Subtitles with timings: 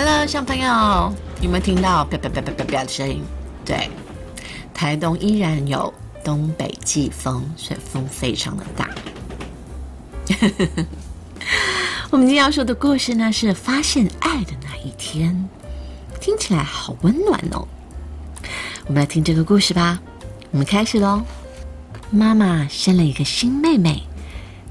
[0.00, 3.20] Hello，小朋友，有没有听到啪啪啪啪啪啪的声音？
[3.64, 3.90] 对，
[4.72, 8.88] 台东依然有东北季风，所以风非常的大。
[12.10, 15.48] 我们今天要说的故事呢，是发现爱的那一天，
[16.20, 17.66] 听起来好温暖哦。
[18.86, 19.98] 我们来听这个故事吧。
[20.52, 21.22] 我们开始喽。
[22.12, 24.04] 妈妈生了一个新妹妹，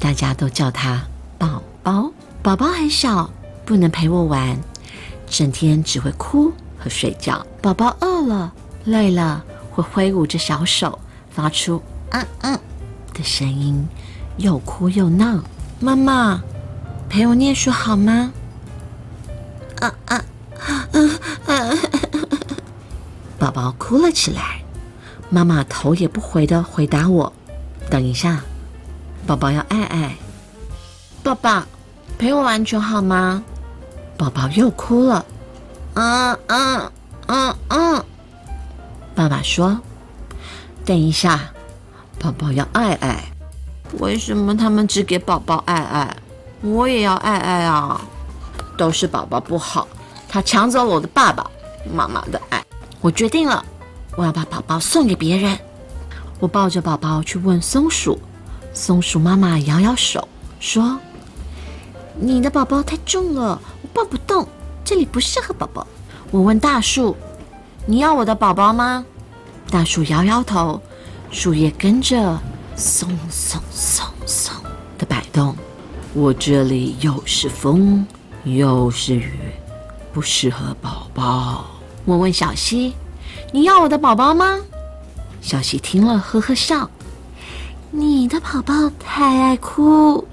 [0.00, 1.00] 大家都叫她
[1.38, 2.10] 宝宝。
[2.42, 3.30] 宝宝很小，
[3.64, 4.58] 不能陪我玩，
[5.32, 7.44] 整天只会哭和睡觉。
[7.62, 8.52] 宝宝饿了、
[8.84, 10.98] 累了，会挥舞着小手，
[11.30, 11.82] 发出
[12.12, 12.60] “嗯嗯”
[13.14, 13.88] 的声音，
[14.36, 15.42] 又哭又闹。
[15.80, 16.42] 妈妈，
[17.08, 18.30] 陪我念书好吗？
[19.80, 20.22] 啊啊
[20.60, 21.00] 啊
[21.46, 21.70] 啊！
[23.38, 24.60] 宝宝哭了起来。
[25.30, 27.32] 妈妈头也不回的回答我
[27.88, 28.42] ：“等一下，
[29.26, 30.14] 宝宝要爱爱。”
[31.24, 31.66] 爸爸，
[32.18, 33.42] 陪我玩球好吗？
[34.16, 35.24] 宝宝又哭了。
[35.94, 36.92] 嗯嗯
[37.26, 38.04] 嗯嗯。
[39.14, 39.80] 爸爸说
[40.84, 41.38] ：“等一下，
[42.18, 43.24] 宝宝要爱爱。”
[44.00, 46.16] 为什么他们只给宝宝爱爱？
[46.62, 48.00] 我也要爱爱啊！
[48.78, 49.86] 都是宝宝不好，
[50.28, 51.50] 他抢走了我的爸爸
[51.92, 52.64] 妈妈的爱。
[53.00, 53.64] 我决定了。
[54.16, 55.58] 我要把宝宝送给别人。
[56.38, 58.18] 我抱着宝宝去问松鼠，
[58.72, 60.26] 松鼠妈妈摇摇手
[60.58, 60.98] 说
[62.18, 63.60] ：“你的宝宝太重了，
[63.92, 64.46] 抱不动，
[64.84, 65.86] 这里不适合宝宝。”
[66.30, 67.16] 我问大树
[67.86, 69.04] ：“你要我的宝宝吗？”
[69.70, 70.80] 大树摇摇头，
[71.30, 72.38] 树叶跟着
[72.76, 74.54] 松松松松
[74.98, 75.56] 的摆动。
[76.14, 78.06] 我这里又是风
[78.44, 79.32] 又是雨，
[80.12, 81.64] 不适合宝宝。
[82.04, 82.94] 我问小溪。
[83.50, 84.58] 你要我的宝宝吗？
[85.40, 86.88] 小溪听了，呵呵笑。
[87.90, 90.26] 你的宝宝太爱哭，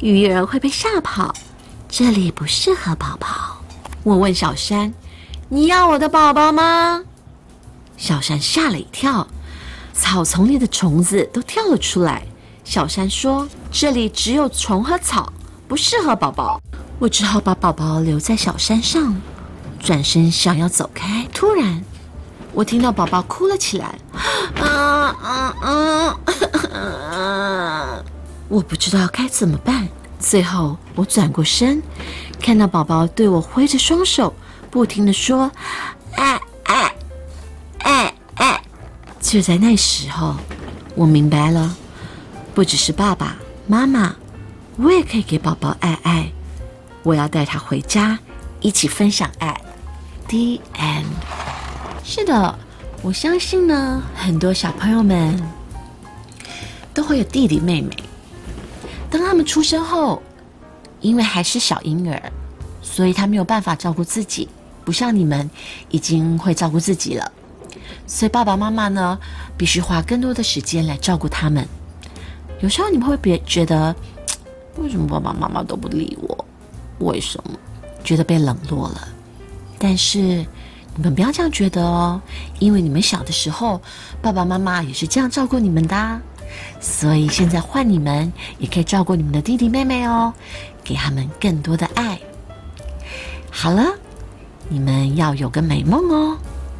[0.00, 1.34] 鱼儿会被吓跑，
[1.98, 3.56] 这里不适合宝宝。
[4.02, 4.92] 我问小山
[5.48, 7.02] ：“你要我的宝宝吗？”
[7.96, 9.26] 小山吓了一跳，
[9.94, 12.26] 草丛里的虫子都跳了出来。
[12.64, 15.32] 小山说：“这里只有虫和草，
[15.66, 16.60] 不适合宝宝。”
[17.00, 19.16] 我只好把宝宝留在小山上。
[19.80, 21.82] 转身想要走开，突然
[22.52, 23.98] 我听到宝宝哭了起来。
[24.60, 25.54] 啊啊
[26.74, 28.04] 啊！
[28.48, 29.88] 我不知道该怎么办。
[30.18, 31.82] 最后我转过身，
[32.40, 34.34] 看到宝宝对我挥着双手，
[34.70, 35.50] 不停的说
[36.16, 36.94] ：“爱爱
[37.78, 38.62] 爱爱。”
[39.20, 40.36] 就在那时候，
[40.94, 41.76] 我明白了，
[42.54, 44.16] 不只是爸爸妈妈，
[44.76, 46.30] 我也可以给宝宝爱爱。
[47.02, 48.18] 我要带他回家，
[48.60, 49.60] 一起分享爱。
[50.26, 51.04] D M，
[52.02, 52.58] 是的，
[53.02, 55.40] 我相信呢，很多小朋友们
[56.92, 57.96] 都会有弟弟妹妹。
[59.36, 60.22] 他们出生后，
[61.02, 62.32] 因为还是小婴儿，
[62.80, 64.48] 所以他没有办法照顾自己，
[64.82, 65.50] 不像你们
[65.90, 67.32] 已经会照顾自己了。
[68.06, 69.18] 所以爸爸妈妈呢，
[69.54, 71.68] 必须花更多的时间来照顾他们。
[72.60, 73.94] 有时候你们会别觉得，
[74.78, 76.46] 为什么爸爸妈妈都不理我？
[77.00, 77.50] 为什么
[78.02, 79.06] 觉得被冷落了？
[79.78, 80.18] 但是
[80.94, 82.18] 你们不要这样觉得哦，
[82.58, 83.82] 因为你们小的时候，
[84.22, 86.20] 爸爸妈妈也是这样照顾你们的，
[86.80, 90.32] 所以现在换你们也可以照顾你们的弟弟妹妹哦，
[90.84, 92.18] 给他们更多的爱。
[93.50, 93.84] 好了，
[94.68, 96.38] 你们要有个美梦哦，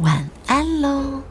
[0.00, 1.22] 晚安喽。